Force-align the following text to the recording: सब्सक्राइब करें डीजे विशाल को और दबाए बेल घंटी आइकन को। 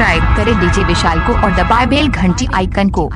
सब्सक्राइब 0.00 0.36
करें 0.36 0.60
डीजे 0.60 0.84
विशाल 0.84 1.18
को 1.20 1.32
और 1.36 1.50
दबाए 1.54 1.86
बेल 1.86 2.08
घंटी 2.08 2.46
आइकन 2.54 2.88
को। 2.88 3.08